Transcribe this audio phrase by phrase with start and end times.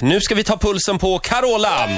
[0.00, 1.88] Nu ska vi ta pulsen på Carola.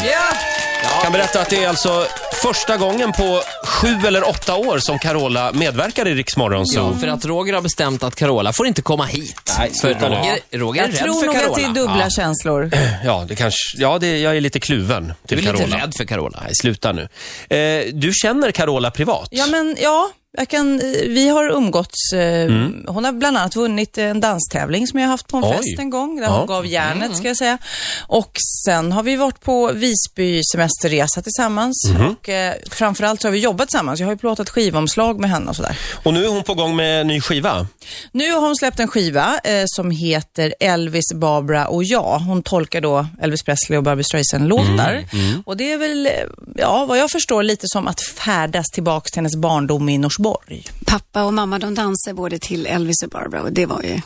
[0.92, 2.06] Jag kan berätta att det är alltså
[2.42, 7.24] första gången på sju eller åtta år som Carola medverkar i Rix Ja, för att
[7.24, 9.52] Roger har bestämt att Carola får inte komma hit.
[9.58, 10.14] Nej, för sluta nu.
[10.16, 11.50] Roger, Roger är Jag rädd tror för nog Carola.
[11.50, 12.10] att det är dubbla Ja.
[12.10, 12.70] känslor.
[13.04, 15.76] Ja, det kanske, ja det, jag är lite kluven Du till är lite Carola.
[15.84, 16.38] rädd för Carola.
[16.44, 17.08] Nej, sluta nu.
[17.56, 19.28] Eh, du känner Carola privat?
[19.30, 20.10] Ja, men ja.
[20.38, 20.78] Jag kan,
[21.08, 22.12] vi har umgåtts.
[22.12, 22.50] Eh,
[22.86, 25.50] Hon har bland annat vunnit en danstävling som jag har haft på en Oj.
[25.56, 26.38] fest en gång, där Ja.
[26.38, 27.58] hon gav järnet ska jag säga.
[28.06, 28.30] Och
[28.66, 31.76] sen har vi varit på Visby semesterresa tillsammans
[32.10, 34.00] och eh, framförallt så har vi jobbat tillsammans.
[34.00, 35.78] Jag har ju plåtat skivomslag med henne och sådär.
[36.04, 37.66] Och nu är hon på gång med en ny skiva.
[38.12, 42.18] Nu har hon släppt en skiva eh, som heter Elvis, Barbara och jag.
[42.18, 45.04] Hon tolkar då Elvis Presley och Barbra Streisand-låtar.
[45.46, 46.12] Och det är väl, eh,
[46.56, 50.64] ja, vad jag förstår, lite som att färdas tillbaks till hennes barndom i Norsborg.
[50.86, 54.00] Pappa och mamma de dansade både till Elvis och Barbara och det var ju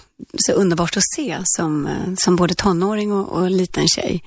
[0.46, 4.24] så underbart att se som, eh, som både tonåring och, och liten tjej.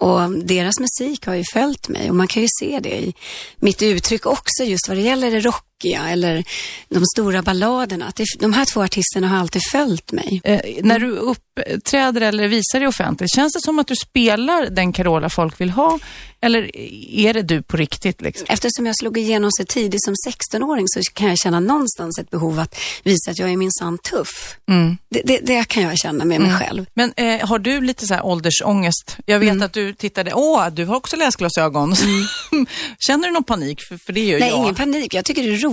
[0.00, 3.14] Och deras musik har ju följt mig och man kan ju se det i
[3.56, 6.44] mitt uttryck också just vad det gäller det rockiga eller
[6.88, 8.06] de stora balladerna.
[8.06, 10.40] Att de här två artisterna har alltid följt mig.
[10.44, 14.92] Eh, när du uppträder eller visar dig offentligt, känns det som att du spelar den
[14.92, 15.98] Carola folk vill ha?
[16.42, 16.76] Eller
[17.16, 18.20] är det du på riktigt?
[18.20, 18.46] Liksom?
[18.50, 22.58] Eftersom jag slog igenom så tidigt som 16-åring så kan jag känna någonstans ett behov
[22.58, 24.56] att visa att jag är minsann tuff.
[24.68, 24.96] Mm.
[25.10, 26.86] Det, det, det kan jag känna med mig själv.
[26.94, 29.16] Men eh, har du lite så här åldersångest?
[29.26, 31.94] Jag vet att du tittade, åh, du har också läsglasögon.
[32.98, 33.80] Känner du någon panik?
[33.80, 34.58] För, för det gör Nej, jag.
[34.58, 35.14] ingen panik.
[35.14, 35.69] Jag tycker det är roligt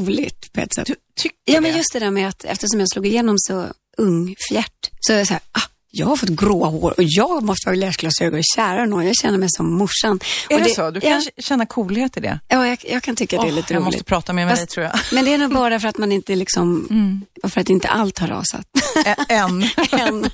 [0.52, 0.88] på ett sätt.
[1.16, 3.68] Tycker Ja, men just det där med att eftersom jag slog igenom så
[3.98, 5.62] ung fjärt så är det så här, ah,
[6.00, 8.42] jag har fått gråa hår och jag måste ha läsglasögon.
[8.56, 10.20] Kära någon, jag känner mig som morsan.
[10.50, 10.92] Är och det, så?
[10.92, 12.40] Du kan ja, känna coolhet i det?
[12.48, 13.86] ja, jag, jag kan tycka att det är lite jag roligt.
[13.94, 14.94] måste prata mer med dig tror jag.
[15.12, 17.26] Men det är nog bara för att man inte liksom, Mm.
[17.52, 18.66] för att inte allt har rasat.
[19.06, 19.64] Ä- Än.
[19.92, 20.30] Än.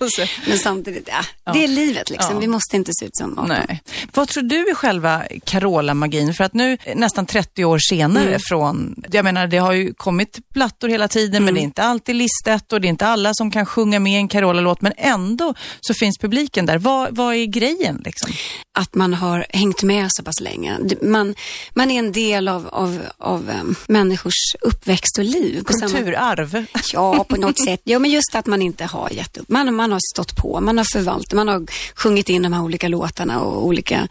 [0.47, 1.09] Men samtidigt,
[1.45, 2.34] ja, det är livet liksom.
[2.36, 2.39] Ja.
[2.39, 3.47] Vi måste inte se ut som 18.
[3.47, 3.81] Nej.
[4.14, 6.34] Vad tror du är själva Carola-magin?
[6.34, 8.40] För att nu, nästan 30 år senare Mm.
[8.50, 11.45] från, jag menar det har ju kommit plattor hela tiden, Mm.
[11.45, 14.18] men det är inte alltid listat och det är inte alla som kan sjunga med
[14.19, 16.78] en Carola-låt, men ändå så finns publiken där.
[16.78, 18.31] Vad, vad är grejen liksom?
[18.78, 20.80] att man har hängt med så pass länge.
[21.02, 21.36] Man,
[21.74, 25.63] man är en del av, av, av um, människors uppväxt och liv.
[25.80, 26.66] Samma- Kulturarv.
[26.94, 27.81] Ja, på något sätt.
[27.84, 29.50] Ja, men just att man inte har gett upp.
[29.50, 31.66] Man, man har stått på, man har förvaltat, man har
[31.96, 34.08] sjungit in de här olika låtarna och olika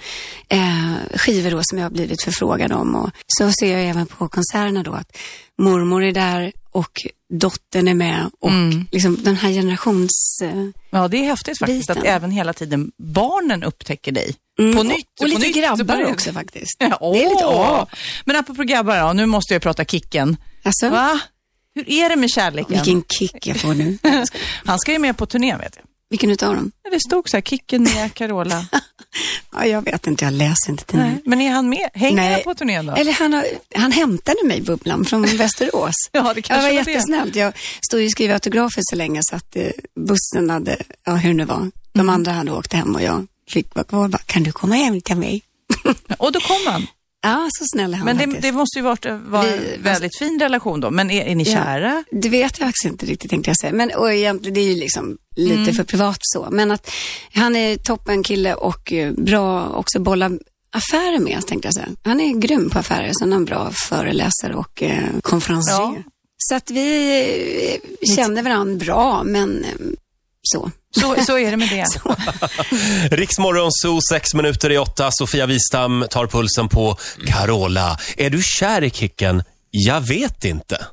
[0.49, 2.95] eh, skivor då som jag har blivit förfrågad om.
[2.95, 5.17] Och så ser jag även på konserterna då att
[5.59, 6.91] mormor är där och
[7.33, 8.51] dottern är med och
[8.93, 10.39] liksom den här generations...
[10.43, 12.13] Eh, Ja, det är häftigt faktiskt att Biten.
[12.13, 14.35] även hela tiden barnen upptäcker dig.
[14.59, 14.97] mm, På nytt.
[14.97, 16.77] Och, och på lite nytt, grabbar också faktiskt.
[16.79, 17.71] Ja, Det är lite, åh.
[17.81, 17.85] åh.
[18.25, 20.37] Men apropå grabbar då, nu måste jag prata Kicken.
[20.63, 21.21] Alltså, Va?
[21.75, 22.73] Hur är det med kärleken?
[22.73, 23.99] vilken kick jag får nu.
[24.65, 25.85] Han ska ju med på turné vet jag.
[26.13, 26.73] Vilken utav dem?
[26.91, 28.67] Det stod så här, Kicken med Carola.
[29.55, 31.21] Ja, jag vet inte, jag läser inte tidningen.
[31.25, 31.89] Men är han med?
[31.95, 32.33] Hänger Nej.
[32.33, 32.93] han på turnén då?
[32.95, 35.95] Eller han, har, han hämtade mig, Bubblan, från Västerås.
[36.13, 36.91] Ja, det det kanske var var det.
[36.91, 37.37] jättesnällt.
[37.37, 37.53] Jag
[37.87, 39.67] stod ju och skrev autografer så länge så att eh,
[40.01, 42.09] bussen hade, ja hur det nu var, de Mm.
[42.15, 45.01] andra hade åkt hem och jag fick vara kvar och bara, kan du komma hem
[45.01, 45.43] till mig?
[46.19, 46.87] Och då kom han.
[47.23, 50.19] Ja, så snäll är han Men det, det måste ju varit vara Vi- en väldigt
[50.19, 50.91] fin relation då.
[50.91, 51.53] Men är, är ni Ja.
[51.53, 52.05] kära?
[52.11, 53.73] Det vet jag faktiskt inte riktigt tänkte jag säga.
[53.73, 55.75] Men och egentligen, det är ju liksom lite Mm.
[55.75, 56.49] för privat så.
[56.51, 56.91] Men att
[57.35, 60.31] han är toppen kille och eh, bra också bolla
[60.75, 61.89] affärer med tänkte jag säga.
[62.05, 65.77] Han är grym på affärer, sen är han bra föreläsare och eh, konferencier.
[65.77, 65.95] Ja.
[66.39, 69.71] Så att vi eh, känner varandra bra, men eh,
[70.43, 70.71] så.
[71.01, 71.69] Så, så är det med
[73.11, 73.17] det.
[73.17, 75.09] Riksmorgon Zoo, sex minuter i åtta.
[75.13, 77.99] Sofia Wistam tar pulsen på Carola.
[78.17, 79.43] Är du kär i Kicken?
[79.71, 80.87] Jag vet inte.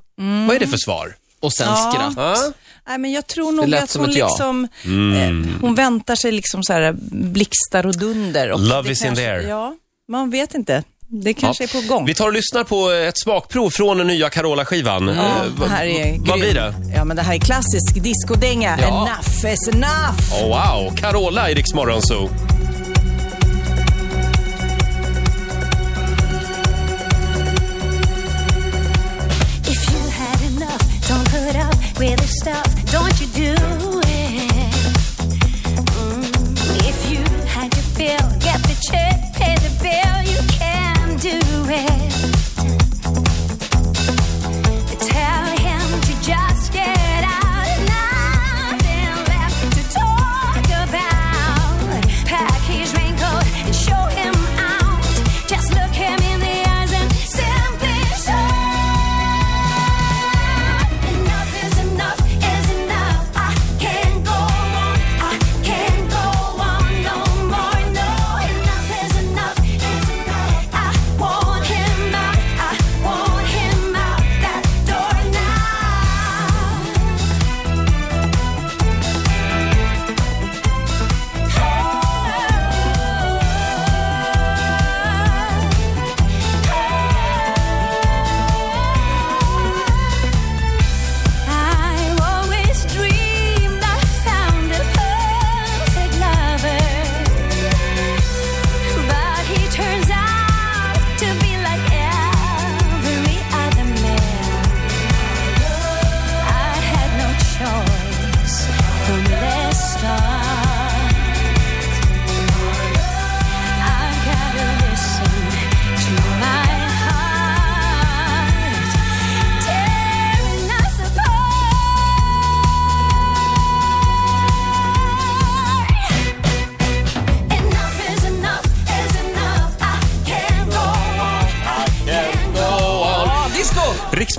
[0.48, 1.16] Vad är det för svar?
[1.42, 1.92] Och sen Ja.
[1.94, 2.14] skratt.
[2.18, 2.52] Ja?
[2.88, 4.28] Nej, men jag tror nog att hon ja.
[4.28, 5.44] liksom, Mm.
[5.44, 8.52] eh, hon väntar sig liksom så här blixtar och dunder.
[8.52, 9.42] Och Love is in kanske- there.
[9.50, 9.76] Ja,
[10.08, 10.84] man vet inte.
[11.12, 11.70] Det kanske Ja.
[11.80, 12.06] är på gång.
[12.06, 15.08] Vi tar och lyssnar på ett smakprov från den nya Carola-skivan.
[15.08, 16.74] Ja, Eh, det va- här är vad blir det?
[16.96, 18.78] Ja, men det här är klassisk discodänga.
[18.82, 18.88] Ja.
[18.88, 20.44] Enough is enough.
[20.44, 22.30] Oh, wow, Carola i Riksmorgon Zoo.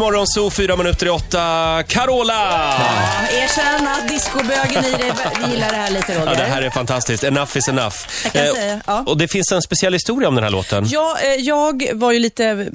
[0.01, 1.83] Riksmorgon Zoo, fyra minuter i åtta.
[1.89, 2.33] Carola!
[2.79, 5.13] Ja, erkänn att discobögen i dig
[5.51, 6.27] gillar det här lite, Roger.
[6.27, 7.25] Ja, det här är fantastiskt.
[7.25, 7.95] Enough is enough.
[8.25, 9.03] Jag kan Eh, säga, ja.
[9.07, 10.87] Och det finns en speciell historia om den här låten.
[10.89, 12.45] Ja, eh, jag var ju lite...
[12.45, 12.67] eh,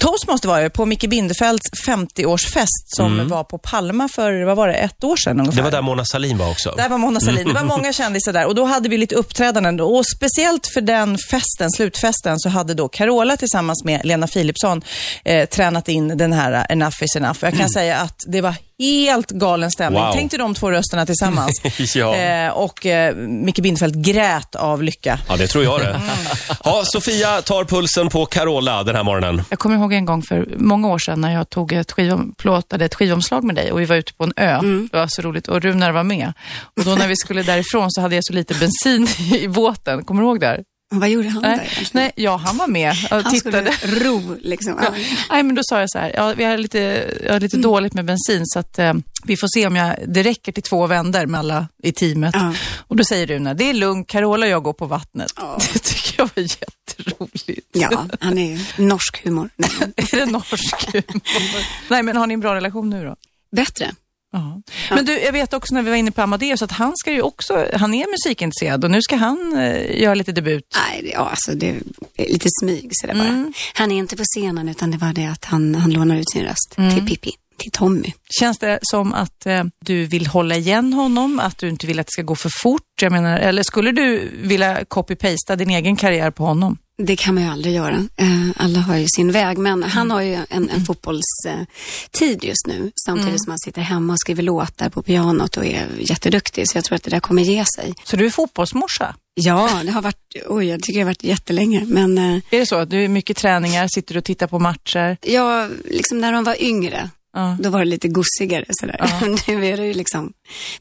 [0.00, 2.66] Toastmaster var jag på Micke Bindefelds 50-årsfest
[2.96, 5.52] som var på Palma för, vad var det, ett år sedan ungefär.
[5.52, 5.56] Mm.
[5.56, 6.74] Det var där Mona Sahlin var också.
[6.76, 7.48] Där var Mona Sahlin.
[7.48, 9.80] Det var många kändisar där och då hade vi lite uppträdanden.
[9.80, 14.82] Och speciellt för den festen, slutfesten, så hade då Carola tillsammans med Lena Philipsson
[15.24, 17.38] eh, tränat in den här eh, Enough is enough.
[17.42, 20.02] Jag kan säga att det var helt galen stämning.
[20.02, 20.12] Wow.
[20.14, 21.62] Tänk dig de två rösterna tillsammans.
[21.94, 22.14] Ja.
[22.16, 25.18] eh, och eh, Micke Bindefeldt grät av lycka.
[25.28, 26.00] Ja, det tror jag det.
[26.64, 29.42] Ja, Sofia tar pulsen på Carola den här morgonen.
[29.50, 32.84] Jag kommer ihåg en gång för många år sedan när jag tog ett skivom, plåtade
[32.84, 34.60] ett skivomslag med dig och vi var ute på en ö.
[34.92, 36.32] Det var så roligt och Runar var med.
[36.76, 40.04] Och då när vi skulle därifrån så hade jag så lite bensin i båten.
[40.04, 40.46] Kommer du ihåg det?
[40.46, 40.62] här?
[41.00, 41.88] Vad gjorde han där Nej, egentligen?
[41.92, 43.72] nej, ja, han var med och Han tittade.
[43.72, 44.78] skulle ro liksom.
[44.82, 44.94] Ja.
[45.30, 46.78] Nej, men då sa jag så här, ja, vi har lite,
[47.24, 48.94] jag har lite dåligt med bensin så att eh,
[49.24, 52.34] vi får se om jag, det räcker till två vändor med alla i teamet.
[52.38, 52.54] Ja.
[52.78, 55.32] Och då säger Runa, det är lugnt, Carola och jag går på vattnet.
[55.36, 55.58] Ja.
[55.72, 57.68] Det tycker jag var jätteroligt.
[57.72, 59.48] ja, han är ju norsk humor.
[59.96, 61.22] Är det norsk humor?
[61.88, 63.16] Nej, men har ni en bra relation nu då?
[63.56, 63.90] Bättre.
[64.34, 64.62] Ja.
[64.90, 67.22] Men du, jag vet också när vi var inne på Amadeus att han ska ju
[67.22, 70.76] också, han är musikintresserad och nu ska han eh, göra lite debut.
[70.90, 71.68] Nej, ja, alltså det
[72.16, 73.52] är lite smyg sådär bara.
[73.74, 76.42] Han är inte på scenen utan det var det att han, han lånar ut sin
[76.44, 78.12] röst till Pippi, till Tommy.
[78.40, 82.06] Känns det som att eh, du vill hålla igen honom, att du inte vill att
[82.06, 82.82] det ska gå för fort?
[83.02, 86.78] Jag menar, eller skulle du vilja copy-pasta din egen karriär på honom?
[86.98, 88.08] Det kan man ju aldrig göra.
[88.16, 92.92] Eh, Alla har ju sin väg, men han har ju en, en fotbollstid just nu
[93.06, 96.68] samtidigt som han sitter hemma och skriver låtar på pianot och är jätteduktig.
[96.70, 97.94] Så jag tror att det där kommer ge sig.
[98.04, 99.14] Så du är fotbollsmorsa?
[99.34, 102.66] Ja, det har varit, oj, jag tycker det har varit jättelänge, men eh, Är det
[102.66, 102.76] så?
[102.76, 105.16] att Du är mycket träningar, sitter och tittar på matcher?
[105.22, 107.56] jag, liksom när de var yngre, Ja.
[107.60, 109.00] då var det lite gossigare sådär.
[109.48, 110.32] nu är det ju liksom,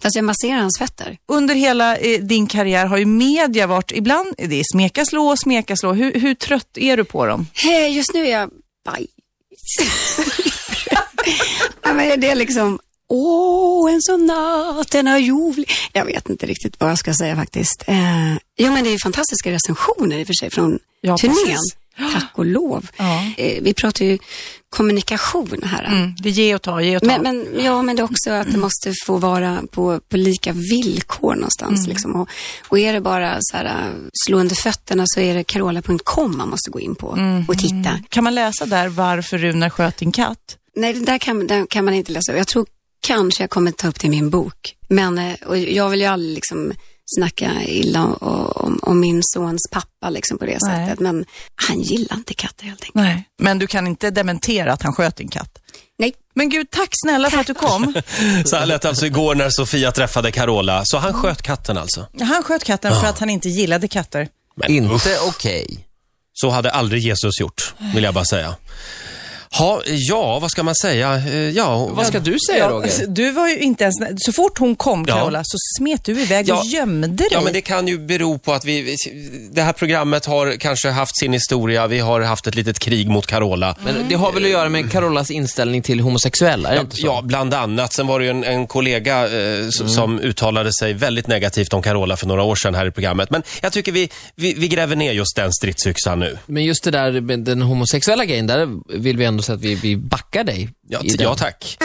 [0.02, 1.18] fast jag masserar hans fötter.
[1.28, 5.76] Under hela eh, din karriär har ju media varit, ibland det är smeka slå smeka
[5.76, 5.94] slå.
[5.94, 7.48] Hur, hur trött är du på dem?
[7.54, 8.50] Hej, just nu är jag
[8.86, 9.08] baj.
[11.84, 12.80] ja, men det är liksom,
[13.10, 15.70] åh, en sån natt, den är ljuvlig.
[15.94, 17.84] Jag vet inte riktigt vad jag ska säga faktiskt.
[17.88, 21.36] Eh, ja, men det är ju fantastiska recensioner i och för sig från Ja, turnén.
[21.46, 21.76] precis.
[21.98, 22.88] Tack och lov.
[22.98, 23.24] Ja.
[23.38, 24.18] Eh, vi pratar ju
[24.70, 25.84] kommunikation här.
[25.84, 27.08] Mm, det ge och ta, ge och ta.
[27.08, 30.52] Men, men, ja, men det är också att det måste få vara på, på lika
[30.54, 31.80] villkor någonstans.
[31.80, 31.90] Mm.
[31.90, 32.16] Liksom.
[32.16, 32.30] Och,
[32.70, 33.94] och är det bara så här, äh,
[34.26, 37.46] slå under fötterna så är det carola.com man måste gå in på Mm.
[37.48, 38.00] och titta.
[38.10, 40.58] Kan man läsa där varför Runar sköt din katt?
[40.76, 42.38] Nej, det där kan, där kan man inte läsa.
[42.38, 42.66] Jag tror
[43.08, 44.76] kanske jag kommer ta upp det i min bok.
[44.90, 46.74] Men eh, och jag vill ju aldrig liksom
[47.16, 50.86] snacka illa om, om, om min sons pappa liksom på det Nej.
[50.86, 51.00] sättet.
[51.00, 52.96] Men han gillar inte katter helt enkelt.
[52.96, 53.24] Nej.
[53.42, 55.60] Men du kan inte dementera att han sköt din katt?
[56.00, 56.14] Nej.
[56.36, 57.94] Men gud, tack snälla för att du kom.
[58.46, 60.82] Så här lät det alltså igår när Sofia träffade Carola.
[60.86, 62.08] Så han sköt katten alltså.
[62.22, 64.28] Han sköt katten för att han inte gillade katter.
[64.56, 65.88] Men Inte okej.
[66.34, 68.56] Så hade aldrig Jesus gjort, vill jag bara säga.
[69.58, 71.16] Ha, ja, vad ska man säga?
[71.16, 72.84] Eh, Ja, Vad ska du säga Roger?
[72.84, 73.96] alltså, Du var ju inte ens,
[74.26, 75.16] så fort hon kom Ja.
[75.16, 76.60] Carola så smet du iväg Ja.
[76.60, 77.28] och gömde dig.
[77.32, 78.96] Ja, men det kan ju bero på att vi,
[79.52, 81.88] det här programmet har kanske haft sin historia.
[81.88, 83.76] Vi har haft ett litet krig mot Carola.
[83.84, 86.86] Men det har väl att göra med Carolas inställning till homosexuella, så?
[87.08, 87.94] Ja, bland annat.
[87.94, 91.82] Sen var det ju en, en kollega eh, s- som uttalade sig väldigt negativt om
[91.82, 93.30] Carola för några år sedan här i programmet.
[93.30, 96.38] Men jag tycker vi, vi, vi gräver ner just den stridsyxan nu.
[96.46, 98.68] Men just det där med den homosexuella grejen, där
[99.00, 100.70] vill vi ändå säga att vi, vi backar dig.
[100.88, 101.78] Ja, ja tack.